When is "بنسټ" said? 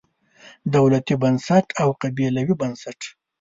1.21-1.67, 2.61-2.99